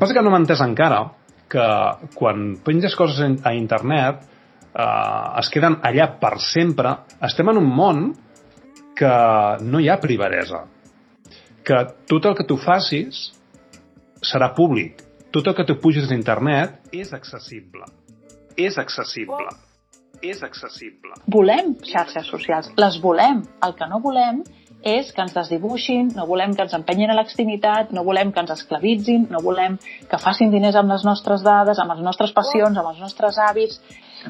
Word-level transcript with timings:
passa 0.00 0.16
que 0.16 0.24
no 0.24 0.32
m'ha 0.32 0.40
entès 0.42 0.62
encara 0.64 1.04
que 1.50 1.66
quan 2.16 2.54
penges 2.64 2.94
coses 2.96 3.20
a 3.44 3.52
internet 3.56 4.22
eh, 4.22 5.40
es 5.40 5.50
queden 5.52 5.80
allà 5.86 6.08
per 6.22 6.36
sempre, 6.44 6.94
estem 7.26 7.50
en 7.52 7.60
un 7.60 7.68
món 7.68 8.04
que 8.96 9.14
no 9.64 9.80
hi 9.80 9.88
ha 9.88 9.98
privadesa. 10.00 10.64
Que 11.64 11.84
tot 12.10 12.26
el 12.28 12.36
que 12.38 12.46
tu 12.48 12.56
facis 12.60 13.30
serà 14.24 14.52
públic. 14.56 15.02
Tot 15.30 15.46
el 15.46 15.56
que 15.56 15.66
tu 15.66 15.76
puges 15.80 16.10
a 16.10 16.16
internet 16.16 16.94
és 16.96 17.12
accessible. 17.16 17.86
És 18.58 18.78
accessible. 18.82 19.52
És 20.20 20.42
accessible. 20.44 21.14
Volem 21.32 21.72
xarxes 21.86 22.26
socials, 22.28 22.72
les 22.76 22.98
volem. 23.00 23.44
El 23.64 23.76
que 23.78 23.88
no 23.88 24.02
volem 24.04 24.42
és 24.82 25.12
que 25.12 25.22
ens 25.22 25.34
desdibuixin, 25.36 26.10
no 26.16 26.26
volem 26.26 26.54
que 26.56 26.64
ens 26.64 26.74
empenyin 26.76 27.12
a 27.12 27.16
l'extimitat, 27.18 27.92
no 27.92 28.04
volem 28.04 28.32
que 28.32 28.40
ens 28.40 28.52
esclavitzin, 28.56 29.26
no 29.30 29.42
volem 29.44 29.78
que 30.08 30.20
facin 30.20 30.50
diners 30.50 30.78
amb 30.80 30.92
les 30.92 31.04
nostres 31.04 31.44
dades, 31.44 31.78
amb 31.78 31.94
les 31.94 32.04
nostres 32.04 32.32
passions, 32.36 32.76
amb 32.76 32.92
els 32.92 33.00
nostres 33.00 33.38
hàbits. 33.38 33.80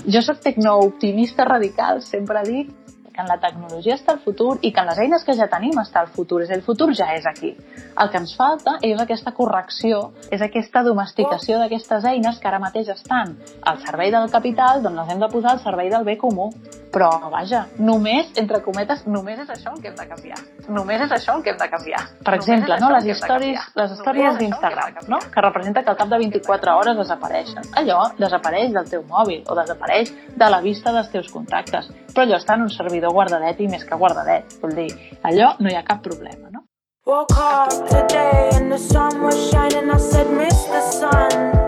Jo 0.06 0.23
sóc 0.23 0.42
tecnooptimista 0.42 1.47
radical, 1.47 2.02
sempre 2.02 2.42
dic 2.47 2.70
que 3.12 3.20
en 3.20 3.28
la 3.28 3.39
tecnologia 3.42 3.97
està 3.98 4.15
el 4.15 4.20
futur 4.25 4.59
i 4.62 4.70
que 4.73 4.80
en 4.80 4.89
les 4.91 4.98
eines 5.02 5.25
que 5.27 5.34
ja 5.37 5.48
tenim 5.51 5.78
està 5.83 6.05
el 6.05 6.11
futur. 6.15 6.42
És 6.42 6.51
el 6.55 6.62
futur 6.62 6.92
ja 6.95 7.11
és 7.17 7.27
aquí. 7.27 7.53
El 7.98 8.11
que 8.11 8.20
ens 8.23 8.34
falta 8.39 8.77
és 8.87 9.01
aquesta 9.03 9.34
correcció, 9.37 10.12
és 10.30 10.42
aquesta 10.42 10.84
domesticació 10.87 11.59
d'aquestes 11.59 12.06
eines 12.12 12.39
que 12.39 12.48
ara 12.48 12.62
mateix 12.62 12.89
estan 12.95 13.37
al 13.62 13.83
servei 13.87 14.14
del 14.14 14.30
capital, 14.30 14.83
doncs 14.83 15.03
les 15.03 15.12
hem 15.14 15.27
de 15.27 15.33
posar 15.33 15.56
al 15.56 15.64
servei 15.64 15.91
del 15.91 16.06
bé 16.06 16.17
comú. 16.19 16.51
Però, 16.91 17.09
vaja, 17.30 17.65
només, 17.79 18.33
entre 18.41 18.59
cometes, 18.65 19.05
només 19.07 19.39
és 19.45 19.51
això 19.55 19.71
el 19.71 19.83
que 19.83 19.93
hem 19.93 19.98
de 19.98 20.07
canviar. 20.11 20.39
Només 20.75 21.05
és 21.05 21.12
això 21.15 21.37
el 21.37 21.45
que 21.45 21.53
hem 21.53 21.61
de 21.61 21.69
canviar. 21.71 22.01
Per 22.27 22.35
exemple, 22.35 22.79
no, 22.83 22.89
les 22.97 23.07
històries, 23.12 23.69
les 23.79 23.95
històries 23.95 24.39
d'Instagram, 24.41 24.98
no? 25.12 25.21
que 25.23 25.45
representa 25.45 25.84
que 25.84 25.95
al 25.95 26.01
cap 26.01 26.11
de 26.11 26.19
24 26.25 26.75
hores 26.81 26.98
desapareixen. 26.98 27.71
Allò 27.79 28.01
desapareix 28.19 28.75
del 28.75 28.91
teu 28.91 29.05
mòbil 29.07 29.45
o 29.47 29.59
desapareix 29.61 30.11
de 30.34 30.51
la 30.51 30.61
vista 30.64 30.91
dels 30.97 31.12
teus 31.14 31.31
contactes. 31.31 31.92
Però 32.11 32.27
allò 32.27 32.41
està 32.42 32.59
en 32.59 32.67
un 32.67 32.75
servidor 32.75 33.14
guardadet 33.14 33.62
i 33.62 33.70
més 33.70 33.86
que 33.86 33.98
guardadet. 34.03 34.59
Vull 34.62 34.75
dir, 34.83 34.91
allò 35.23 35.55
no 35.61 35.70
hi 35.70 35.79
ha 35.79 35.86
cap 35.86 36.03
problema, 36.03 36.51
no? 36.51 36.67
Woke 37.07 37.33
up 37.33 37.70
today 37.89 38.51
and 38.55 38.70
the 38.70 38.79
sun 38.79 39.23
was 39.23 39.39
shining 39.51 39.91
I 39.91 39.97
said, 39.97 40.27
Mr. 40.27 40.83
Sun, 40.83 41.59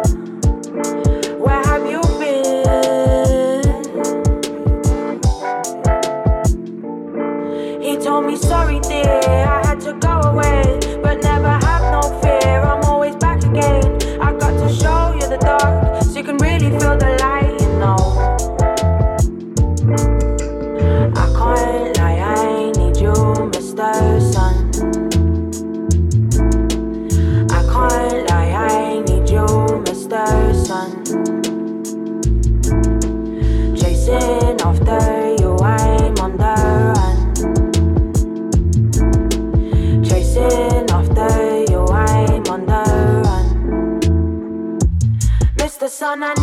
I 8.80 9.66
had 9.66 9.80
to 9.82 9.92
go 9.94 10.20
away 10.30 10.78
But 11.02 11.22
never 11.22 11.48
have 11.48 11.82
no 11.92 12.20
fear, 12.20 12.60
I'm 12.62 12.82
always 12.84 13.14
back 13.16 13.44
again. 13.44 13.84
I 14.20 14.32
got 14.32 14.52
to 14.66 14.72
show 14.74 15.12
you 15.14 15.28
the 15.28 15.36
dark 15.38 16.02
so 16.04 16.18
you 16.18 16.24
can 16.24 16.38
really 16.38 16.70
feel 16.78 16.96
the 16.96 17.16
light, 17.20 17.21
on 46.20 46.41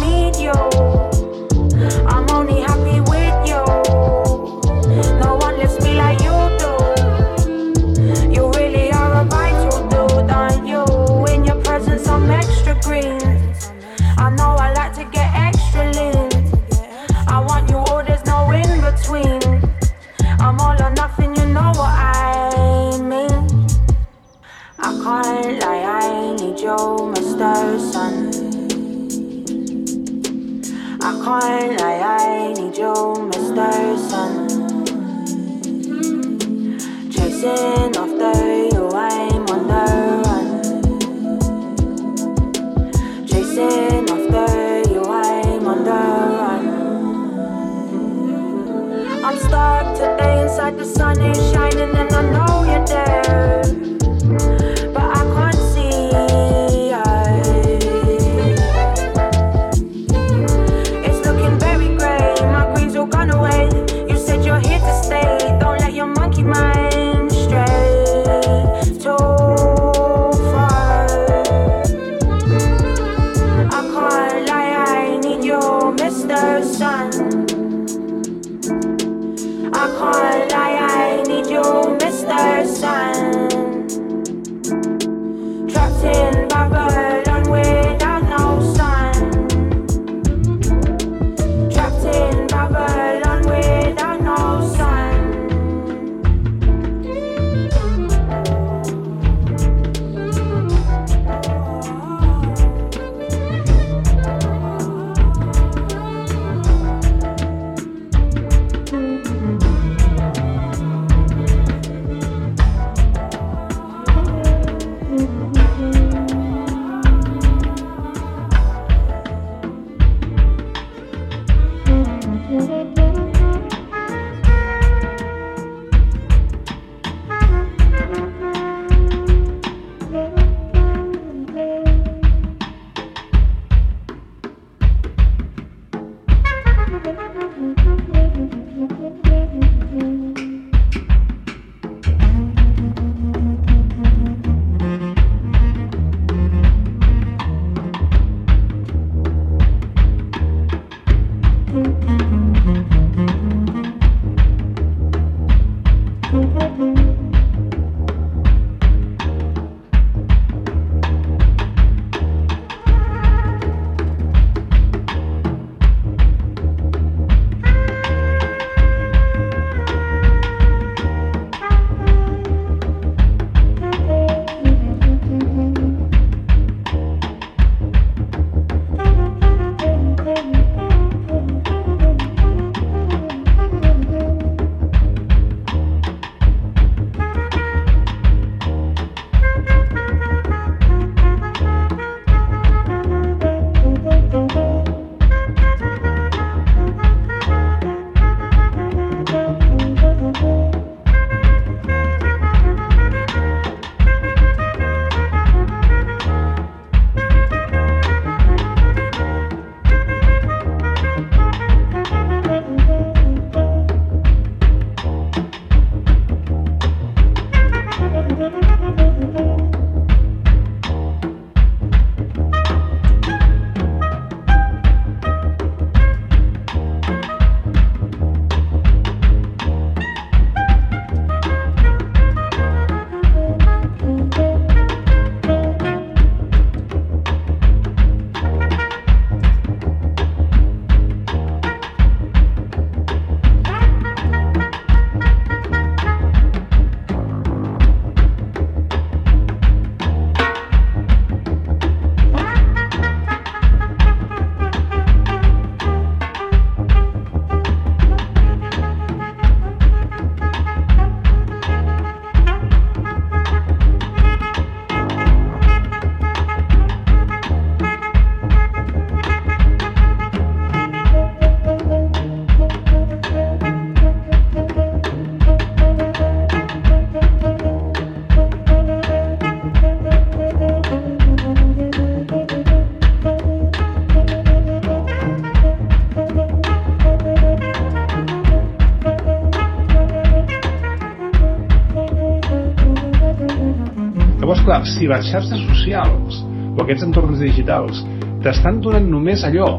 les 295.09 295.29
xarxes 295.31 295.61
socials 295.71 296.41
o 296.75 296.83
aquests 296.83 297.05
entorns 297.07 297.41
digitals 297.41 298.03
t'estan 298.43 298.79
donant 298.83 299.07
només 299.09 299.43
allò 299.47 299.71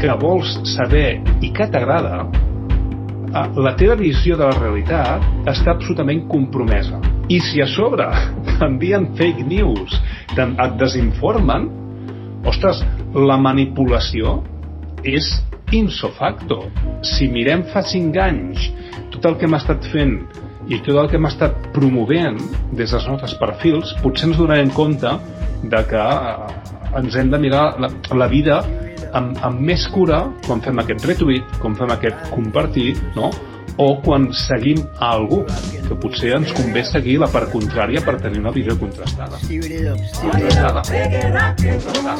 que 0.00 0.14
vols 0.20 0.54
saber 0.74 1.20
i 1.44 1.50
que 1.54 1.66
t'agrada, 1.72 2.24
eh, 2.24 3.46
la 3.66 3.74
teva 3.80 3.96
visió 3.98 4.38
de 4.38 4.46
la 4.46 4.58
realitat 4.58 5.24
està 5.50 5.74
absolutament 5.74 6.24
compromesa. 6.30 7.00
I 7.32 7.40
si 7.40 7.62
a 7.64 7.66
sobre 7.70 8.06
t'envien 8.58 9.10
fake 9.18 9.46
news, 9.48 9.96
et 10.36 10.78
desinformen, 10.80 11.68
ostres, 12.46 12.82
la 13.14 13.38
manipulació 13.40 14.40
és 15.04 15.28
insofacto. 15.74 16.64
Si 17.02 17.28
mirem 17.32 17.64
fa 17.72 17.82
5 17.82 18.20
anys 18.22 18.68
tot 19.14 19.24
el 19.30 19.38
que 19.38 19.48
hem 19.48 19.56
estat 19.56 19.86
fent 19.92 20.18
i 20.68 20.80
tot 20.84 20.96
el 20.96 21.08
que 21.10 21.18
hem 21.18 21.28
estat 21.28 21.56
promovent 21.74 22.38
des 22.72 22.92
dels 22.94 23.08
nostres 23.10 23.34
perfils, 23.40 23.94
potser 24.02 24.30
ens 24.30 24.38
donarem 24.40 24.70
compte 24.76 25.10
de 25.64 25.80
que 25.90 26.04
eh, 26.04 26.52
ens 27.00 27.16
hem 27.16 27.32
de 27.32 27.40
mirar 27.40 27.64
la, 27.82 27.90
la 28.16 28.28
vida 28.32 28.60
amb, 29.14 29.36
amb 29.44 29.60
més 29.60 29.86
cura 29.94 30.24
quan 30.46 30.62
fem 30.64 30.78
aquest 30.82 31.04
retweet, 31.10 31.58
quan 31.62 31.76
fem 31.78 31.90
aquest 31.94 32.30
compartir, 32.34 32.94
no? 33.16 33.32
o 33.76 34.00
quan 34.04 34.28
seguim 34.38 34.78
a 35.02 35.08
algú, 35.16 35.40
que 35.88 35.96
potser 35.98 36.30
ens 36.36 36.52
convé 36.54 36.84
seguir 36.86 37.16
la 37.18 37.26
part 37.32 37.50
contrària 37.50 38.04
per 38.06 38.14
tenir 38.22 38.38
una 38.38 38.52
visió 38.54 38.76
contrastada. 38.78 39.40
Contrastada. 40.22 40.84
Contrastada. 40.86 42.14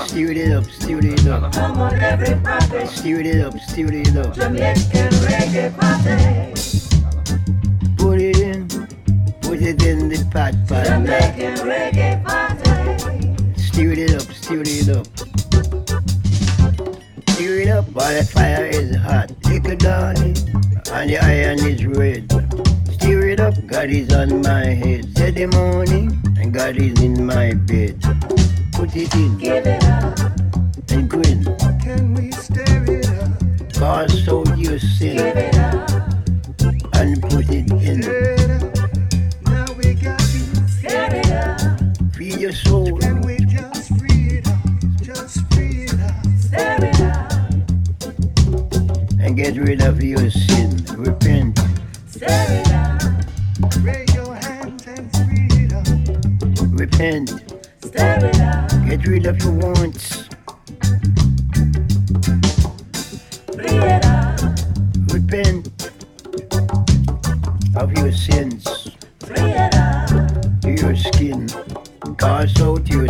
Put 9.55 9.63
it 9.63 9.69
in, 9.69 9.77
put 9.79 9.87
it 9.87 9.87
in 9.87 10.09
the 10.09 10.31
pot 10.33 10.55
pot. 10.67 10.85
Jamaican 10.85 11.55
reggae 11.63 12.25
party. 12.25 13.63
Stir 13.63 13.93
it 13.93 14.15
up, 14.17 14.23
stir 14.35 14.63
it 14.67 14.89
up. 14.89 15.07
Stir 17.31 17.61
it 17.61 17.69
up 17.69 17.85
while 17.93 18.13
the 18.19 18.25
fire 18.25 18.67
is 18.67 18.97
hot. 18.97 19.31
Take 19.43 19.69
a 19.69 19.77
darling, 19.77 20.35
and 20.91 21.09
the 21.09 21.19
iron 21.23 21.61
is 21.61 21.87
red. 21.87 22.27
Stir 22.95 23.29
it 23.29 23.39
up, 23.39 23.55
God 23.69 23.91
is 23.91 24.13
on 24.13 24.43
my 24.43 24.65
head. 24.75 25.17
Said 25.17 25.37
the 25.37 25.47
morning, 25.47 26.11
and 26.37 26.53
God 26.53 26.77
is 26.77 27.01
in 27.01 27.25
my 27.25 27.53
bed. 27.55 28.03
Put 28.73 28.97
it 28.97 29.15
in, 29.15 29.39
Give 29.39 29.65
it 29.65 29.85
up. 29.85 30.19
and 30.91 31.09
grin. 31.09 31.45
Can 31.81 32.13
we 32.15 32.33
stir 32.33 32.87
it 32.91 33.09
up? 33.09 33.73
Cast 33.73 34.29
out 34.29 34.59
your 34.59 34.73
Give 34.73 34.83
sin, 34.83 35.17
it 35.21 35.55
up. 35.59 35.91
and 36.95 37.23
put 37.23 37.49
it 37.51 37.71
in. 37.71 37.84
get 49.35 49.57
rid 49.57 49.83
of 49.83 50.01
your 50.03 50.31
sin. 50.31 50.77
Repent. 50.97 51.59
Repent. 56.71 57.33
Get 58.87 59.07
rid 59.07 59.27
of 59.27 59.43
your 59.43 59.53
wants. 59.53 60.29
Repent 65.13 65.69
of 67.75 67.93
your 67.99 68.13
sins. 68.13 68.89
Your 70.65 70.95
skin. 70.95 71.49
Cast 72.19 72.61
out 72.61 72.89
your 72.89 73.09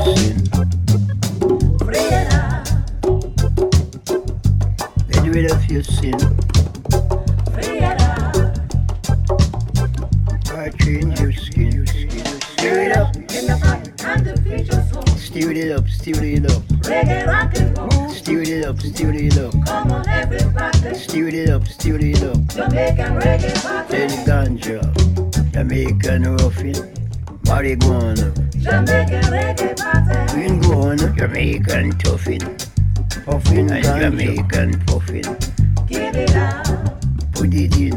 Jamaican 26.05 26.37
ruffin. 26.37 26.75
Marijuana. 27.45 28.27
Jamaican 28.61 29.23
reggae 29.33 29.75
party. 29.75 30.35
Green 30.35 30.61
guana. 30.61 31.09
Jamaican 31.17 31.93
tuffin. 31.93 33.25
Puffin 33.25 33.73
and 33.73 33.85
Jamaican 33.85 34.85
puffin. 34.85 35.23
Give 35.87 36.15
it 36.15 36.37
up, 36.37 36.67
Put 37.33 37.55
it 37.55 37.77
in. 37.79 37.95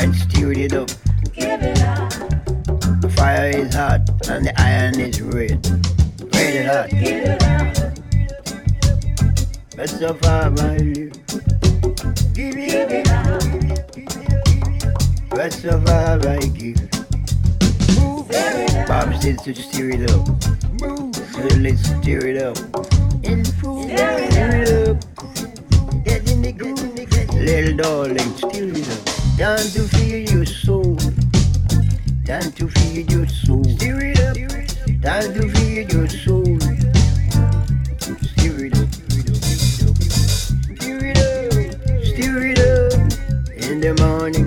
And 0.00 0.12
stir 0.16 0.52
it 0.58 0.72
up. 0.72 0.88
give 1.32 1.62
it 1.62 1.80
up, 1.82 2.10
The 3.00 3.08
fire 3.16 3.50
is 3.50 3.72
hot 3.72 4.00
and 4.28 4.44
the 4.46 4.60
iron 4.60 4.98
is 4.98 5.22
red. 5.22 5.64
Red 6.34 6.66
hot. 6.66 6.90
give 6.90 7.24
it 7.30 7.42
up, 7.44 7.76
Best 9.76 10.02
of 10.02 10.20
all 10.24 10.50
my 10.50 10.76
live. 10.78 11.12
Give 12.34 12.54
give 12.56 12.90
it. 12.90 13.06
it 13.06 13.10
up, 13.10 13.42
Of 15.36 15.86
all 15.90 16.26
I 16.26 16.38
give. 16.46 16.78
stir 17.92 18.28
it 18.32 18.88
Bob 18.88 19.14
says 19.20 19.42
to 19.42 19.54
stir 19.54 19.90
it 19.90 20.10
up. 20.10 20.26
So 20.80 21.42
let's 21.58 21.82
stir 21.84 22.28
it 22.28 22.38
up. 22.40 22.56
It 23.22 24.70
up. 24.88 24.96
Get 26.04 26.30
in 26.32 26.40
the. 26.40 26.52
Little 27.34 27.76
darling, 27.76 28.32
stir 28.36 28.72
it 28.80 28.88
up. 28.88 29.04
Time 29.36 29.68
to 29.76 29.82
feed 29.92 30.30
your 30.30 30.46
soul. 30.46 30.96
Time 32.24 32.50
to 32.52 32.68
feed 32.68 33.12
your 33.12 33.28
soul. 33.28 33.62
Stir 33.62 34.00
it 34.00 34.20
up. 34.20 34.36
Time 35.02 35.34
to 35.34 35.48
your 35.92 36.08
soul. 36.08 36.58
Stir 38.22 38.64
it 38.64 38.78
up. 38.78 38.88
Stir 40.80 41.04
it 41.04 41.18
up. 41.18 41.52
Stir 42.06 42.46
it 42.46 42.58
up. 42.58 42.92
In 43.68 43.80
the 43.80 43.92
morning, 44.00 44.45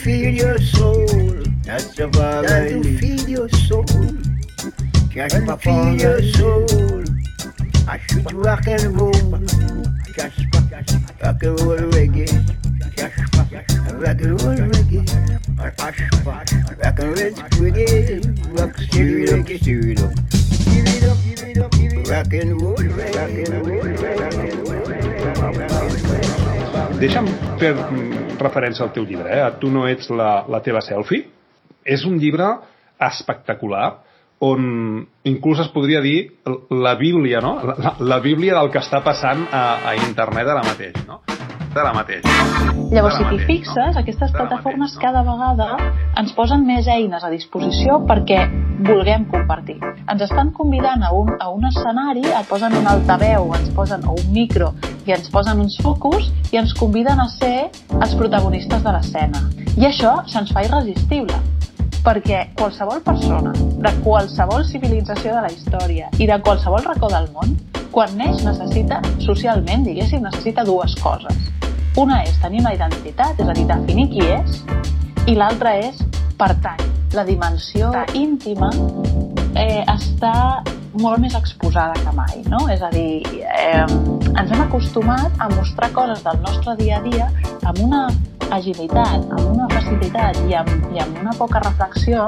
feed 0.00 0.34
your 0.36 0.58
soul. 0.58 1.06
That's 1.64 1.94
the 1.94 2.08
vibe 2.08 2.48
Time 2.48 2.82
to 2.82 2.98
feed 2.98 3.28
your 3.28 3.48
soul. 3.50 3.84
Just 5.10 5.36
to 5.36 5.56
feed 5.58 6.00
your 6.00 6.22
soul. 6.32 7.04
I 7.86 7.98
should 8.08 8.32
rock 8.32 8.66
and 8.66 8.98
roll. 8.98 9.12
Just 10.16 10.40
rock 11.20 11.42
and 11.42 11.60
roll 11.60 11.84
reggae. 11.92 12.32
Just 12.96 13.18
rock 13.36 14.20
and 14.20 14.40
roll 14.40 14.56
reggae. 14.72 15.04
And 15.60 15.72
hush, 15.78 16.00
hush, 16.24 16.52
rock 16.80 16.98
and 16.98 17.08
roll 17.12 17.34
reggae. 17.60 18.58
Rock, 18.58 18.72
stir 18.78 19.18
it 19.20 19.32
up, 19.36 19.46
stir. 19.46 19.80
Give 20.72 20.88
it 20.88 21.04
up, 21.04 21.18
give 21.24 21.42
it 21.44 21.58
up, 21.58 21.70
give 21.72 21.92
it 21.92 21.98
up. 22.00 22.08
Rock 22.08 22.32
and 22.32 22.62
roll 22.62 22.76
reggae. 22.76 23.14
Rock 23.14 23.30
and 23.36 23.52
roll 23.68 23.84
reggae. 23.84 25.10
Deixa'm 27.00 27.26
fer 27.58 28.29
referència 28.42 28.84
al 28.86 28.92
teu 28.94 29.06
llibre, 29.08 29.30
eh? 29.32 29.48
Tu 29.60 29.70
no 29.72 29.86
ets 29.88 30.10
la, 30.10 30.44
la 30.50 30.62
teva 30.64 30.82
selfie. 30.84 31.28
És 31.84 32.04
un 32.08 32.18
llibre 32.20 32.48
espectacular 33.00 33.90
on 34.44 35.04
inclús 35.28 35.60
es 35.60 35.68
podria 35.72 36.00
dir 36.00 36.32
la 36.70 36.94
Bíblia, 37.00 37.42
no? 37.44 37.58
La, 37.64 37.76
la, 37.76 37.94
la 38.14 38.20
Bíblia 38.24 38.56
del 38.56 38.72
que 38.72 38.80
està 38.80 39.02
passant 39.04 39.46
a, 39.52 39.64
a 39.92 39.94
internet 40.00 40.48
ara 40.48 40.64
mateix, 40.64 40.96
no? 41.06 41.20
Ara 41.70 41.92
mateix. 41.94 42.24
Llavors, 42.90 43.14
si 43.14 43.26
t'hi 43.28 43.38
fixes, 43.46 43.76
no? 43.94 44.00
aquestes 44.00 44.32
plataformes 44.34 44.96
mateix, 44.96 44.96
no? 44.96 45.02
cada 45.04 45.22
vegada 45.22 45.90
ens 46.18 46.32
posen 46.34 46.64
més 46.66 46.88
eines 46.90 47.22
a 47.22 47.30
disposició 47.30 48.00
perquè 48.08 48.40
vulguem 48.88 49.28
compartir. 49.30 49.78
Ens 50.10 50.24
estan 50.26 50.50
convidant 50.56 51.04
a 51.06 51.12
un, 51.14 51.30
a 51.38 51.50
un 51.54 51.68
escenari, 51.68 52.24
et 52.26 52.50
posen 52.50 52.74
un 52.74 52.90
altaveu, 52.90 53.52
ens 53.54 53.70
posen 53.76 54.02
o 54.08 54.16
un 54.18 54.34
micro 54.34 54.72
i 55.06 55.14
ens 55.14 55.30
posen 55.30 55.62
uns 55.62 55.78
focus 55.84 56.32
i 56.50 56.58
ens 56.58 56.74
conviden 56.74 57.22
a 57.22 57.28
ser 57.38 57.70
els 58.00 58.18
protagonistes 58.18 58.82
de 58.82 58.98
l'escena. 58.98 59.46
I 59.78 59.86
això 59.92 60.18
se'ns 60.26 60.50
fa 60.56 60.66
irresistible 60.66 61.38
perquè 62.04 62.44
qualsevol 62.56 63.02
persona 63.04 63.52
de 63.54 63.92
qualsevol 64.04 64.64
civilització 64.64 65.34
de 65.36 65.42
la 65.44 65.52
història 65.52 66.08
i 66.18 66.28
de 66.30 66.38
qualsevol 66.44 66.84
racó 66.86 67.10
del 67.12 67.28
món, 67.34 67.56
quan 67.90 68.14
neix 68.16 68.44
necessita, 68.46 69.00
socialment, 69.24 69.84
diguéssim, 69.84 70.22
necessita 70.24 70.64
dues 70.64 70.94
coses. 71.02 71.50
Una 71.98 72.22
és 72.22 72.38
tenir 72.40 72.62
una 72.62 72.74
identitat, 72.76 73.40
és 73.42 73.48
a 73.48 73.56
dir, 73.56 73.66
definir 73.68 74.06
qui 74.12 74.24
és, 74.30 74.60
i 75.28 75.34
l'altra 75.36 75.74
és 75.82 75.98
pertany. 76.38 76.86
La 77.12 77.24
dimensió 77.26 77.90
íntima 78.14 78.70
eh, 79.58 79.82
està 79.90 80.62
molt 81.00 81.20
més 81.22 81.34
exposada 81.34 81.98
que 81.98 82.12
mai, 82.14 82.40
no? 82.50 82.62
És 82.70 82.82
a 82.82 82.90
dir, 82.94 83.22
eh, 83.50 83.84
ens 84.30 84.50
hem 84.50 84.62
acostumat 84.62 85.34
a 85.38 85.50
mostrar 85.52 85.90
coses 85.94 86.22
del 86.24 86.40
nostre 86.46 86.76
dia 86.78 86.98
a 86.98 87.02
dia 87.04 87.30
amb 87.66 87.82
una 87.84 88.06
agilitat, 88.54 89.26
amb 89.36 89.46
una 89.52 89.68
facilitat 89.72 90.38
i 90.48 90.56
amb, 90.58 90.90
i 90.94 91.02
amb 91.02 91.20
una 91.22 91.34
poca 91.38 91.62
reflexió 91.64 92.26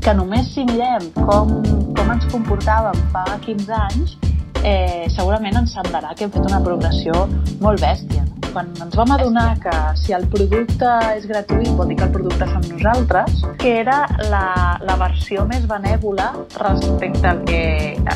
que 0.00 0.14
només 0.16 0.48
si 0.54 0.64
mirem 0.64 1.10
com, 1.26 1.52
com 1.96 2.12
ens 2.14 2.26
comportàvem 2.32 2.98
fa 3.12 3.24
15 3.44 3.76
anys, 3.76 4.16
eh, 4.64 5.06
segurament 5.12 5.60
ens 5.60 5.74
semblarà 5.76 6.14
que 6.16 6.26
hem 6.26 6.32
fet 6.32 6.46
una 6.48 6.60
progressió 6.64 7.26
molt 7.60 7.82
bèstia. 7.84 8.24
No? 8.24 8.38
Quan 8.50 8.72
ens 8.82 8.96
vam 8.98 9.12
adonar 9.14 9.52
que 9.62 9.74
si 10.00 10.14
el 10.16 10.24
producte 10.32 10.88
és 11.14 11.26
gratuït 11.30 11.70
vol 11.78 11.92
dir 11.92 12.00
que 12.00 12.08
el 12.08 12.14
producte 12.16 12.48
som 12.50 12.64
nosaltres, 12.66 13.44
que 13.62 13.76
era 13.84 14.00
la, 14.32 14.46
la 14.82 14.96
versió 15.04 15.44
més 15.46 15.68
benèvola 15.70 16.32
respecte 16.56 17.30
al 17.30 17.44
que, 17.46 17.62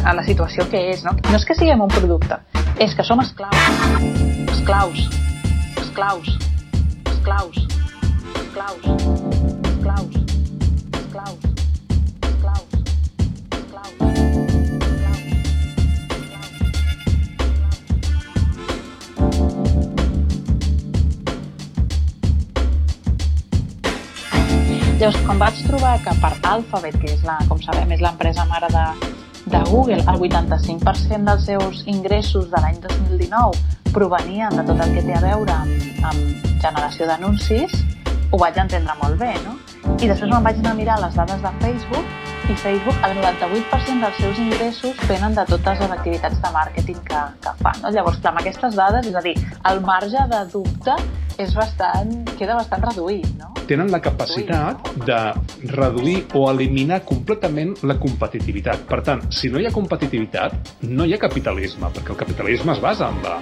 a 0.00 0.16
la 0.16 0.24
situació 0.26 0.66
que 0.72 0.88
és. 0.96 1.04
No? 1.06 1.14
no 1.28 1.36
és 1.38 1.46
que 1.46 1.54
siguem 1.60 1.84
un 1.84 1.92
producte, 1.92 2.40
és 2.82 2.96
que 2.96 3.06
som 3.06 3.22
esclaus. 3.22 3.70
Esclaus. 4.56 5.06
Esclaus. 5.84 6.34
Esclaus. 7.24 7.56
Esclaus. 8.36 8.84
Esclaus. 9.64 10.14
Esclaus. 10.92 11.38
Llavors, 25.00 25.16
quan 25.24 25.40
vaig 25.40 25.64
trobar 25.64 25.96
que 26.04 26.12
per 26.20 26.32
Alphabet, 26.44 27.00
que 27.00 27.08
és 27.08 27.24
la, 27.24 27.38
com 27.48 27.56
sabem, 27.64 27.96
és 27.96 28.04
l'empresa 28.04 28.44
mare 28.52 28.68
de, 28.68 28.84
de 29.46 29.60
Google, 29.70 30.00
el 30.00 30.20
85% 30.20 31.24
dels 31.28 31.44
seus 31.44 31.82
ingressos 31.86 32.50
de 32.50 32.60
l'any 32.60 32.80
2019 32.80 33.92
provenien 33.92 34.56
de 34.56 34.64
tot 34.66 34.80
el 34.80 34.94
que 34.96 35.04
té 35.06 35.14
a 35.14 35.22
veure 35.22 35.54
amb, 35.54 35.88
amb 36.10 36.46
generació 36.64 37.06
d'anuncis, 37.10 37.74
ho 38.32 38.40
vaig 38.40 38.58
entendre 38.58 38.96
molt 39.02 39.20
bé, 39.20 39.32
no? 39.44 39.54
I 40.00 40.08
després 40.08 40.30
me'n 40.30 40.42
vaig 40.42 40.58
anar 40.62 40.72
a 40.72 40.78
mirar 40.78 40.96
les 41.02 41.14
dades 41.14 41.42
de 41.44 41.52
Facebook 41.60 42.50
i 42.50 42.56
Facebook, 42.60 42.96
el 43.06 43.16
98% 43.20 44.02
dels 44.02 44.18
seus 44.20 44.40
ingressos 44.42 45.06
venen 45.08 45.36
de 45.36 45.44
totes 45.48 45.80
les 45.80 45.94
activitats 45.96 46.40
de 46.42 46.52
màrqueting 46.56 47.00
que, 47.08 47.22
que 47.44 47.54
fa. 47.62 47.72
No? 47.80 47.92
Llavors, 47.94 48.18
clar, 48.20 48.34
amb 48.34 48.42
aquestes 48.42 48.76
dades, 48.76 49.08
és 49.08 49.16
a 49.16 49.22
dir, 49.24 49.36
el 49.70 49.80
marge 49.86 50.26
de 50.32 50.44
dubte 50.52 50.96
és 51.40 51.54
bastant, 51.56 52.16
queda 52.36 52.58
bastant 52.58 52.84
reduït, 52.90 53.30
no? 53.40 53.53
Tenen 53.64 53.88
la 53.88 54.00
capacitat 54.04 54.90
de 55.08 55.18
reduir 55.72 56.18
o 56.36 56.44
eliminar 56.50 56.98
completament 57.08 57.72
la 57.88 57.96
competitivitat. 58.00 58.82
Per 58.90 58.98
tant, 59.06 59.22
si 59.32 59.48
no 59.48 59.60
hi 59.60 59.64
ha 59.64 59.72
competitivitat, 59.72 60.74
no 60.90 61.06
hi 61.08 61.14
ha 61.16 61.20
capitalisme, 61.22 61.88
perquè 61.94 62.12
el 62.12 62.20
capitalisme 62.20 62.74
es 62.74 62.82
basa 62.84 63.08
en 63.08 63.22
la, 63.24 63.38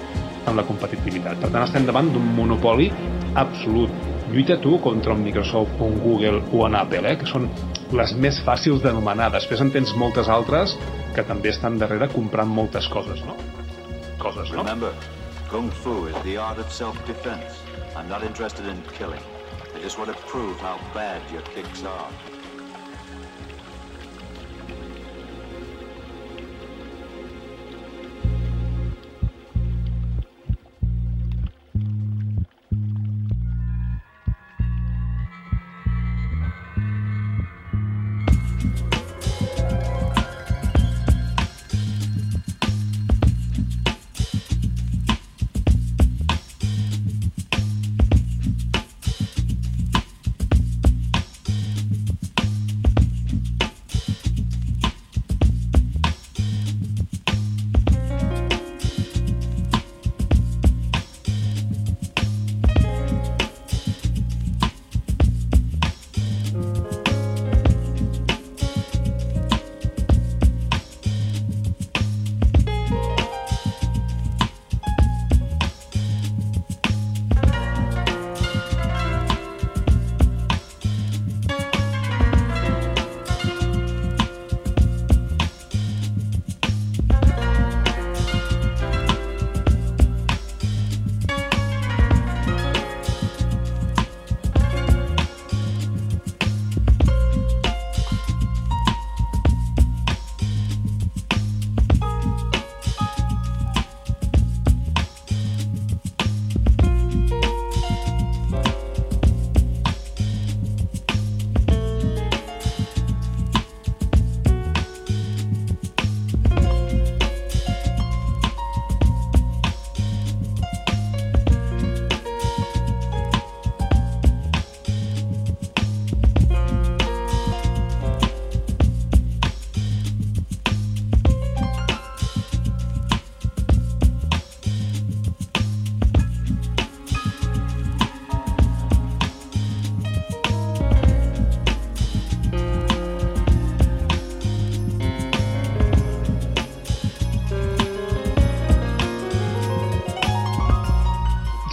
en 0.47 0.61
la 0.61 0.65
competitivitat. 0.69 1.41
Per 1.43 1.51
tant, 1.51 1.65
estem 1.67 1.89
davant 1.89 2.13
d'un 2.15 2.31
monopoli 2.37 2.87
absolut. 3.35 3.91
Lluita 4.31 4.61
tu 4.63 4.79
contra 4.81 5.13
un 5.13 5.27
Microsoft, 5.27 5.75
un 5.83 5.99
Google 6.05 6.39
o 6.53 6.63
un 6.69 6.79
Apple, 6.79 7.03
eh? 7.11 7.19
que 7.19 7.27
són 7.27 7.51
les 7.93 8.15
més 8.15 8.39
fàcils 8.47 8.81
d'anomenar. 8.85 9.33
Després 9.35 9.61
en 9.61 9.75
tens 9.75 9.93
moltes 9.99 10.31
altres 10.31 10.79
que 11.17 11.27
també 11.27 11.51
estan 11.51 11.83
darrere 11.83 12.09
comprant 12.15 12.49
moltes 12.49 12.87
coses, 12.89 13.27
no? 13.27 13.35
Coses, 14.23 14.55
no? 14.55 14.63
Remember, 14.63 14.95
Kung 15.51 15.69
Fu 15.83 16.07
is 16.07 16.17
the 16.23 16.39
art 16.39 16.63
of 16.63 16.73
self-defense. 16.73 17.61
I'm 17.97 18.09
not 18.09 18.23
interested 18.23 18.65
in 18.71 18.81
killing. 18.97 19.32
Just 19.83 19.99
want 19.99 20.11
to 20.11 20.17
prove 20.27 20.61
how 20.61 20.79
bad 20.95 21.29
your 21.33 21.43
kicks 21.43 21.83
are. 21.83 22.09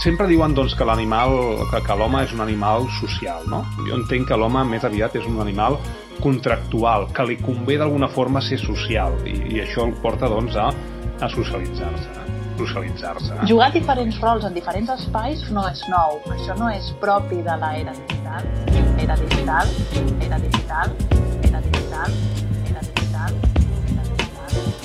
Sempre 0.00 0.26
diuen 0.30 0.54
doncs, 0.56 0.74
que 0.76 0.86
l'animal, 0.88 1.34
que, 1.70 1.82
que 1.84 1.96
l'home 1.96 2.22
és 2.24 2.32
un 2.32 2.40
animal 2.44 2.88
social, 3.00 3.44
no? 3.50 3.64
Jo 3.84 3.98
entenc 3.98 4.30
que 4.30 4.38
l'home 4.38 4.64
més 4.68 4.84
aviat 4.88 5.18
és 5.20 5.26
un 5.28 5.40
animal 5.44 5.76
contractual, 6.20 7.08
que 7.16 7.26
li 7.28 7.36
convé 7.40 7.78
d'alguna 7.80 8.08
forma 8.12 8.42
ser 8.44 8.58
social, 8.60 9.16
i, 9.28 9.36
i 9.54 9.60
això 9.64 9.86
el 9.88 9.94
porta 10.02 10.28
doncs, 10.32 10.56
a, 10.56 10.70
a 11.20 11.30
socialitzar-se. 11.32 12.16
Socialitzar-se. 12.60 13.38
Jugar 13.48 13.70
diferents 13.76 14.18
rols 14.20 14.44
en 14.48 14.56
diferents 14.56 14.92
espais 14.96 15.46
no 15.52 15.64
és 15.70 15.80
nou. 15.92 16.20
Això 16.34 16.56
no 16.60 16.68
és 16.72 16.90
propi 17.00 17.40
de 17.46 17.56
l'era 17.62 17.96
digital. 18.02 18.50
Era 19.00 19.16
digital, 19.16 19.72
era 20.20 20.42
digital, 20.44 20.92
era 21.48 21.64
digital, 21.64 22.20
era 22.68 22.84
digital, 22.84 23.40
era 23.88 24.04
digital. 24.04 24.79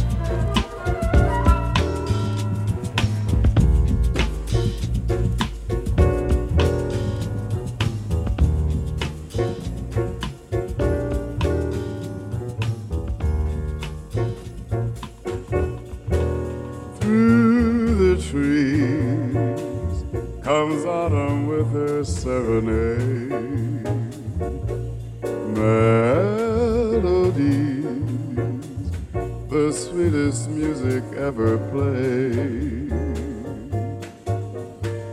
Ever 31.25 31.57
played. 31.73 32.91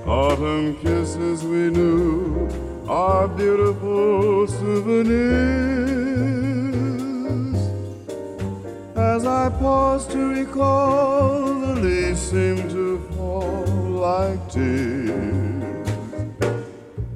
Autumn 0.07 0.77
kisses 0.83 1.43
we 1.43 1.71
knew 1.71 2.51
are 2.87 3.27
beautiful 3.29 4.47
souvenirs. 4.47 5.17
As 8.95 9.25
I 9.25 9.49
pause 9.59 10.07
to 10.09 10.19
recall, 10.41 11.61
the 11.61 11.75
leaves 11.81 12.21
seem 12.21 12.69
to 12.69 13.01
fall 13.15 13.65
like 14.09 14.41
tears. 14.51 15.89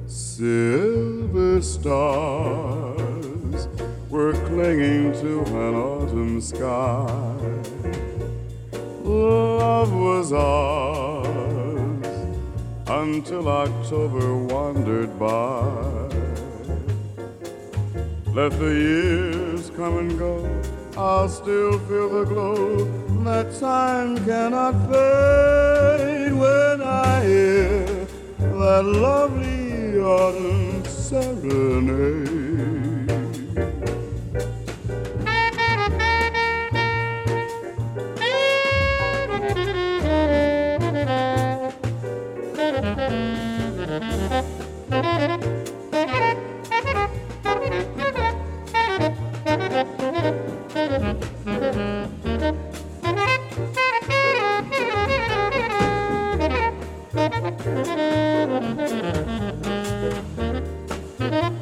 Silver 0.07 1.61
stars 1.61 3.67
were 4.09 4.33
clinging 4.47 5.13
to 5.21 5.41
an 5.65 5.75
autumn 5.75 6.41
sky. 6.41 7.36
Until 13.29 13.49
October 13.49 14.37
wandered 14.37 15.19
by. 15.19 15.61
Let 18.33 18.57
the 18.57 18.73
years 18.73 19.69
come 19.71 19.97
and 19.97 20.17
go, 20.17 20.61
I'll 20.95 21.27
still 21.27 21.77
feel 21.79 22.07
the 22.07 22.23
glow 22.23 22.85
that 23.25 23.53
time 23.59 24.23
cannot 24.23 24.75
fade 24.89 26.31
when 26.31 26.81
I 26.81 27.25
hear 27.25 28.07
that 28.39 28.85
lovely 28.85 29.99
autumn 29.99 30.85
serenade. 30.85 32.26
Mm-hmm. 61.29 61.56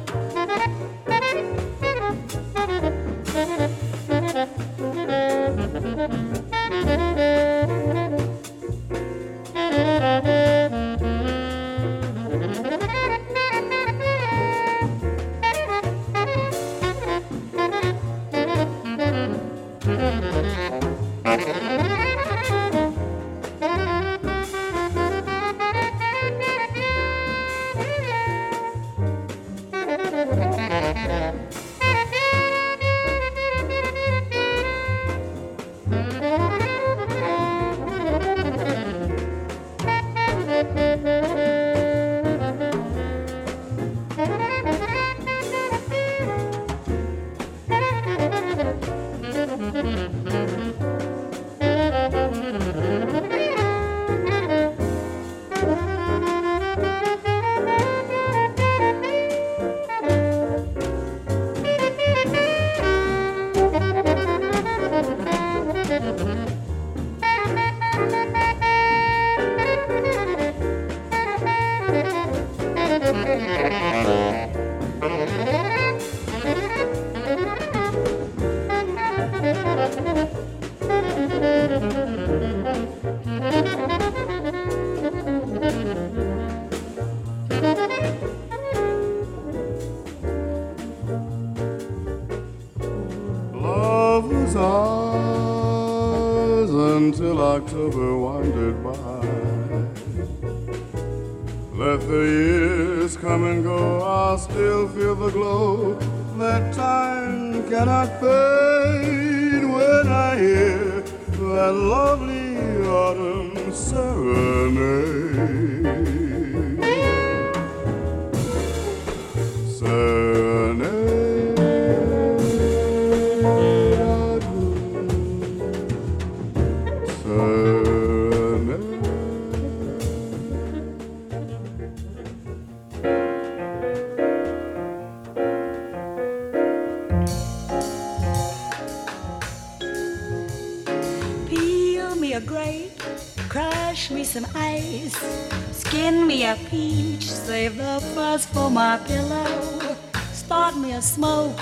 Save 147.20 147.76
the 147.76 148.00
fuzz 148.14 148.46
for 148.46 148.70
my 148.70 148.98
pillow. 149.06 149.96
Start 150.32 150.76
me 150.76 150.92
a 150.92 151.02
smoke, 151.02 151.56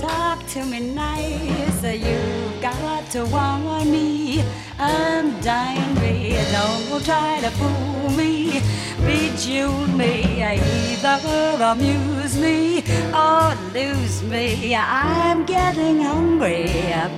talk 0.00 0.44
to 0.48 0.64
me 0.64 0.80
nice. 0.80 1.82
You 1.84 2.18
got 2.60 3.08
to 3.12 3.24
want 3.26 3.88
me, 3.88 4.42
undying 4.78 5.94
me. 6.00 6.36
Don't 6.52 7.04
try 7.04 7.40
to 7.40 7.50
fool 7.50 8.10
me, 8.16 8.60
bejewel 9.06 9.86
me, 9.96 10.42
either 10.42 11.62
amuse 11.62 12.36
me 12.36 12.82
or 13.14 13.54
lose 13.72 14.22
me. 14.22 14.74
I'm 14.74 15.44
getting 15.44 16.00
hungry. 16.00 16.66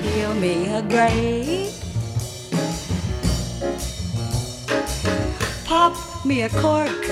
Peel 0.01 0.35
me 0.35 0.69
a 0.69 0.83
grape. 0.83 1.68
Me 6.29 6.43
a 6.43 6.49
cork, 6.51 7.05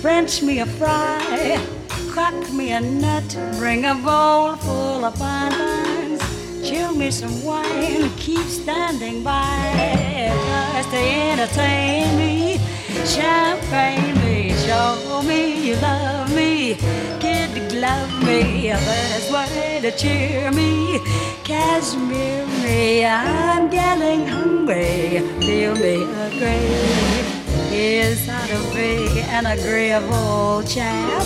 French 0.00 0.40
me 0.40 0.60
a 0.60 0.64
fry, 0.64 1.60
crack 2.08 2.34
me 2.50 2.72
a 2.72 2.80
nut, 2.80 3.36
bring 3.58 3.84
a 3.84 3.94
bowl 3.94 4.56
full 4.56 5.04
of 5.04 5.18
bonbons, 5.18 6.22
chill 6.66 6.94
me 6.94 7.10
some 7.10 7.42
wine, 7.44 8.08
keep 8.16 8.46
standing 8.46 9.22
by, 9.22 10.32
just 10.72 10.90
to 10.90 10.96
entertain 10.96 12.16
me, 12.16 12.58
champagne 13.04 14.14
me, 14.24 14.56
show 14.64 15.22
me 15.26 15.68
you 15.68 15.76
love 15.76 16.34
me, 16.34 16.74
kid 17.20 17.50
glove 17.70 18.24
me, 18.24 18.70
best 18.70 19.30
way 19.30 19.80
to 19.82 19.90
cheer 19.90 20.50
me, 20.52 20.98
cashmere 21.44 22.46
me, 22.62 23.04
I'm 23.04 23.68
getting 23.68 24.26
hungry, 24.26 25.20
feel 25.38 25.74
me 25.74 26.02
a 26.02 26.30
grave. 26.38 27.37
Is 27.70 28.26
that 28.26 28.50
a 28.50 28.74
big 28.74 29.18
and 29.28 29.46
agreeable 29.46 30.62
chap? 30.62 31.22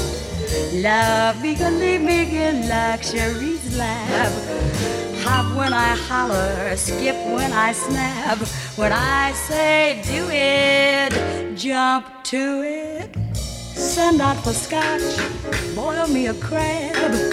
Love 0.75 1.41
me 1.41 1.55
in 1.55 2.69
luxury's 2.69 3.77
lap. 3.77 4.33
Hop 5.23 5.57
when 5.57 5.73
I 5.73 5.95
holler, 5.95 6.77
skip 6.77 7.15
when 7.27 7.53
I 7.53 7.73
snap. 7.73 8.39
When 8.77 8.93
I 8.93 9.33
say 9.33 10.03
do 10.05 10.27
it, 10.31 11.57
jump 11.57 12.07
to 12.25 12.63
it. 12.63 13.17
Send 13.37 14.21
out 14.21 14.37
for 14.43 14.53
scotch, 14.53 15.03
boil 15.77 16.09
me 16.09 16.27
a 16.27 16.35
crab, 16.35 17.33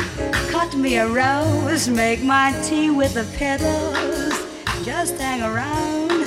cut 0.52 0.76
me 0.76 0.98
a 0.98 1.08
rose, 1.08 1.90
make 1.90 2.22
my 2.24 2.52
tea 2.64 2.92
with 2.92 3.16
the 3.16 3.26
petals. 3.38 4.36
Just 4.86 5.18
hang 5.18 5.42
around, 5.42 6.26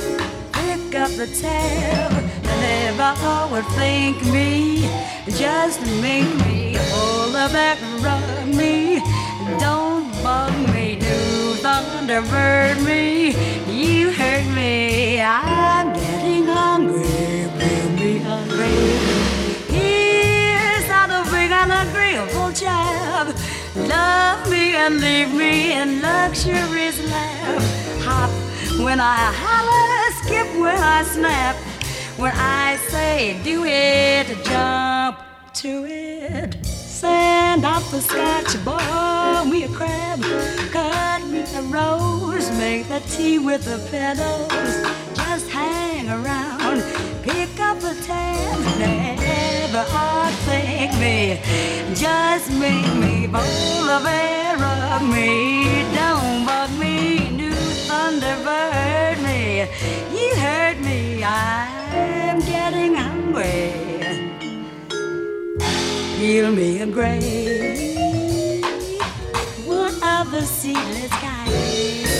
pick 0.53 0.95
up 0.97 1.11
the 1.12 1.29
tab. 1.40 2.21
Never 2.96 3.48
would 3.50 3.64
think 3.68 4.22
me, 4.26 4.83
just 5.26 5.81
make 6.02 6.28
me 6.46 6.76
hold 6.90 7.33
back, 7.33 7.78
rub 8.00 8.46
me. 8.55 9.00
Don't 9.59 10.12
bug 10.22 10.52
me, 10.74 10.96
do 10.96 11.55
thunderbird 11.64 12.85
me. 12.85 13.33
You 13.66 14.12
hurt 14.12 14.44
me, 14.55 15.22
I'm 15.22 15.94
getting 15.94 16.44
hungry, 16.44 17.48
bring 17.57 17.94
me 17.96 18.18
hungry. 18.18 18.76
Here's 19.72 20.87
how 20.87 21.07
to 21.07 21.28
bring 21.31 21.50
an 21.50 21.70
agreeable 21.70 22.52
job. 22.52 23.35
Love 23.74 24.50
me 24.50 24.76
and 24.76 25.00
leave 25.00 25.33
me 25.35 25.72
in 25.72 26.02
luxury's 26.02 27.00
lap. 27.11 27.62
Hop 28.05 28.31
when 28.85 29.00
I 29.00 29.33
holler, 29.42 30.12
skip 30.22 30.46
when 30.61 30.78
I 30.78 31.02
snap. 31.05 31.57
When 32.18 32.33
I 32.35 32.77
say 32.88 33.40
do 33.42 33.64
it, 33.64 34.27
jump 34.44 35.18
to 35.55 35.85
it. 35.87 36.64
Send 36.64 37.64
out 37.64 37.83
the 37.90 38.01
scotch, 38.01 38.53
boil 38.64 39.44
me 39.46 39.64
a 39.64 39.68
crab, 39.68 40.20
cut 40.70 41.27
me 41.27 41.40
a 41.40 41.62
rose, 41.62 42.51
make 42.59 42.87
the 42.88 43.01
tea 43.09 43.38
with 43.38 43.64
the 43.64 43.79
petals. 43.90 44.53
Just 45.16 45.48
hang 45.51 46.11
around, 46.11 46.83
pick 47.22 47.59
up 47.59 47.81
the 47.81 47.94
tab, 48.07 48.59
never 48.79 49.85
outthink 49.90 50.92
me. 51.01 51.40
Just 51.94 52.51
make 52.53 52.94
me 52.94 53.27
bowl 53.27 53.90
of 53.90 54.07
air 54.07 54.62
of 54.62 55.03
me, 55.03 55.83
don't 55.94 56.44
bug 56.44 56.70
me, 56.79 57.31
new 57.31 57.51
thunderbird 57.88 59.18
me. 59.25 59.66
You 60.16 60.37
heard 60.37 60.79
me, 60.81 61.25
I'm 61.94 62.40
getting 62.40 62.94
hungry 62.94 63.83
peel 66.22 66.52
me 66.52 66.81
a 66.81 66.87
grave. 66.87 68.64
What 69.66 69.92
of 70.05 70.31
the 70.31 70.42
seedless 70.42 71.11
kind? 71.11 72.12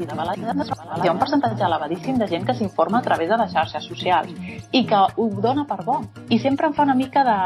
Hi 0.00 1.08
ha 1.08 1.12
un 1.12 1.20
percentatge 1.20 1.64
elevadíssim 1.66 2.18
de 2.20 2.28
gent 2.30 2.46
que 2.48 2.54
s'informa 2.54 2.98
a 2.98 3.06
través 3.06 3.28
de 3.28 3.38
les 3.40 3.52
xarxes 3.52 3.84
socials 3.84 4.30
i 4.72 4.84
que 4.86 5.00
ho 5.16 5.28
dona 5.46 5.66
per 5.68 5.82
bo. 5.84 6.00
I 6.28 6.38
sempre 6.38 6.70
em 6.70 6.76
fa 6.76 6.86
una 6.88 6.94
mica 6.94 7.24
de 7.26 7.38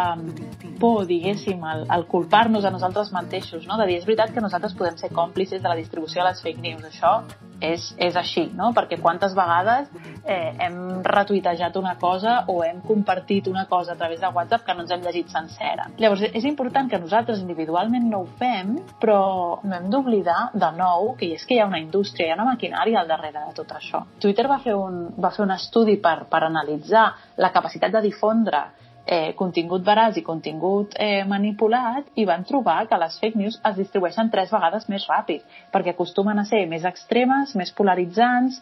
por, 0.81 1.07
diguéssim, 1.07 1.65
el, 1.73 1.87
el 1.97 2.07
culpar-nos 2.11 2.65
a 2.65 2.71
nosaltres 2.75 3.13
mateixos, 3.13 3.67
no? 3.67 3.79
de 3.79 3.87
dir, 3.91 3.99
és 4.03 4.07
veritat 4.07 4.35
que 4.35 4.45
nosaltres 4.45 4.75
podem 4.79 4.99
ser 5.01 5.11
còmplices 5.15 5.63
de 5.63 5.69
la 5.69 5.79
distribució 5.79 6.23
de 6.23 6.31
les 6.31 6.43
fake 6.45 6.63
news, 6.63 6.87
això 6.91 7.19
és, 7.65 7.87
és 7.99 8.17
així, 8.17 8.47
no? 8.57 8.71
perquè 8.77 8.99
quantes 9.03 9.35
vegades 9.37 9.89
eh, 10.25 10.53
hem 10.67 10.77
retuitejat 11.07 11.77
una 11.81 11.95
cosa 12.01 12.43
o 12.53 12.61
hem 12.67 12.81
compartit 12.85 13.49
una 13.51 13.67
cosa 13.71 13.95
a 13.95 13.99
través 14.01 14.21
de 14.21 14.31
WhatsApp 14.35 14.67
que 14.67 14.75
no 14.75 14.85
ens 14.85 14.95
hem 14.95 15.05
llegit 15.05 15.33
sencera. 15.33 15.89
Llavors, 15.99 16.27
és 16.31 16.47
important 16.49 16.91
que 16.91 17.01
nosaltres 17.01 17.43
individualment 17.43 18.09
no 18.11 18.25
ho 18.25 18.29
fem, 18.41 18.77
però 19.01 19.19
no 19.65 19.77
hem 19.79 19.91
d'oblidar 19.93 20.51
de 20.55 20.71
nou 20.79 21.15
que 21.19 21.33
és 21.35 21.45
que 21.47 21.59
hi 21.59 21.63
ha 21.65 21.69
una 21.71 21.83
indústria, 21.83 22.29
hi 22.29 22.35
ha 22.35 22.39
una 22.39 22.51
maquinària 22.53 23.01
al 23.01 23.11
darrere 23.11 23.47
de 23.49 23.57
tot 23.57 23.75
això. 23.77 24.05
Twitter 24.21 24.49
va 24.51 24.61
fer 24.65 24.77
un, 24.79 25.05
va 25.21 25.33
fer 25.35 25.45
un 25.47 25.55
estudi 25.57 25.99
per, 26.03 26.25
per 26.31 26.45
analitzar 26.47 27.11
la 27.41 27.53
capacitat 27.55 27.95
de 27.95 28.05
difondre 28.09 28.65
eh, 29.07 29.35
contingut 29.37 29.85
veraç 29.85 30.17
i 30.17 30.25
contingut 30.25 30.95
eh, 31.01 31.25
manipulat 31.29 32.07
i 32.15 32.25
van 32.25 32.45
trobar 32.45 32.87
que 32.89 32.99
les 33.01 33.19
fake 33.21 33.39
news 33.39 33.59
es 33.71 33.77
distribueixen 33.77 34.31
tres 34.33 34.53
vegades 34.53 34.89
més 34.89 35.07
ràpid 35.11 35.45
perquè 35.73 35.93
acostumen 35.93 36.39
a 36.39 36.47
ser 36.49 36.65
més 36.71 36.85
extremes, 36.89 37.55
més 37.55 37.73
polaritzants, 37.73 38.61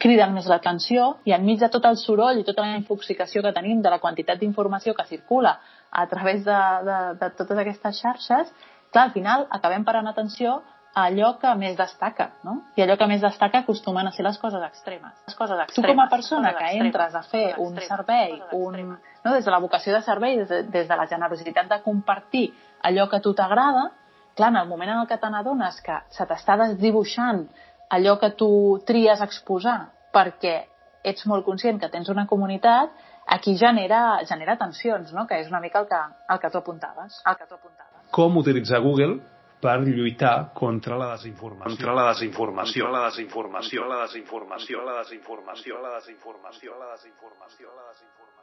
criden 0.00 0.32
més 0.34 0.48
l'atenció 0.48 1.18
i 1.28 1.34
enmig 1.36 1.60
de 1.60 1.68
tot 1.68 1.84
el 1.84 1.98
soroll 2.00 2.40
i 2.40 2.46
tota 2.46 2.64
la 2.64 2.78
infoxicació 2.78 3.42
que 3.44 3.52
tenim 3.52 3.82
de 3.82 3.92
la 3.92 4.00
quantitat 4.00 4.40
d'informació 4.40 4.94
que 4.94 5.06
circula 5.06 5.58
a 5.90 6.06
través 6.06 6.44
de, 6.44 6.58
de, 6.88 6.98
de 7.20 7.30
totes 7.36 7.58
aquestes 7.58 8.00
xarxes, 8.00 8.50
clar, 8.92 9.04
al 9.08 9.12
final 9.12 9.46
acabem 9.50 9.84
parant 9.84 10.08
atenció 10.08 10.62
allò 10.94 11.34
que 11.38 11.50
més 11.54 11.76
destaca, 11.76 12.30
no? 12.44 12.62
I 12.76 12.82
allò 12.82 12.96
que 12.98 13.06
més 13.10 13.20
destaca 13.22 13.62
acostumen 13.62 14.08
a 14.08 14.12
ser 14.12 14.24
les 14.26 14.38
coses 14.38 14.62
extremes. 14.66 15.12
Les 15.26 15.36
coses 15.36 15.58
extremes. 15.64 15.76
Tu 15.76 15.84
com 15.84 16.00
a 16.02 16.08
persona 16.10 16.54
que 16.56 16.70
entres 16.78 17.14
a 17.14 17.22
fer 17.22 17.54
un 17.62 17.78
servei, 17.84 18.40
un, 18.52 18.78
no, 19.24 19.34
des 19.34 19.44
de 19.44 19.54
la 19.54 19.60
vocació 19.62 19.94
de 19.94 20.02
servei, 20.02 20.38
des 20.40 20.48
de, 20.48 20.62
des 20.72 20.88
de 20.88 20.96
la 20.96 21.06
generositat 21.06 21.68
de 21.70 21.80
compartir 21.84 22.48
allò 22.82 23.08
que 23.08 23.20
a 23.20 23.24
tu 23.24 23.34
t'agrada, 23.34 23.90
clar, 24.34 24.50
en 24.50 24.62
el 24.62 24.68
moment 24.68 24.90
en 24.90 25.02
el 25.02 25.06
que 25.10 25.18
te 25.18 25.30
n'adones 25.30 25.80
que 25.82 26.00
se 26.14 26.26
t'està 26.26 26.56
desdibuixant 26.64 27.46
allò 27.90 28.18
que 28.18 28.32
tu 28.36 28.50
tries 28.86 29.20
exposar 29.24 29.92
perquè 30.14 30.56
ets 31.04 31.26
molt 31.26 31.44
conscient 31.46 31.78
que 31.80 31.88
tens 31.88 32.08
una 32.08 32.26
comunitat, 32.26 32.90
aquí 33.26 33.56
genera, 33.58 34.20
genera 34.26 34.56
tensions, 34.58 35.12
no? 35.12 35.26
que 35.26 35.38
és 35.40 35.48
una 35.48 35.60
mica 35.60 35.80
el 35.80 35.88
que, 35.88 36.00
el 36.32 36.40
que 36.40 36.50
tu 36.50 36.58
apuntaves. 36.58 37.20
El 37.26 37.36
que 37.36 37.46
tu 37.46 37.54
apuntaves. 37.54 38.08
Com 38.10 38.36
utilitzar 38.40 38.80
Google 38.80 39.18
per 39.60 39.78
lluitar 39.82 40.52
contra 40.54 40.96
la 40.96 41.12
desinformació. 41.16 41.74
Contra 41.74 41.94
la 41.98 42.08
desinformació. 42.12 42.84
Contra 42.84 43.00
la 43.00 43.10
desinformació. 43.10 43.88
La 43.88 44.02
desinformació. 44.04 44.84
La 44.84 44.98
desinformació. 45.02 45.80
La 45.82 45.82
desinformació. 45.82 45.82
La 45.82 45.94
desinformació. 45.98 46.78
La 46.78 46.92
desinformació. 46.94 47.72
La 47.74 47.88
desinformació. 47.92 48.37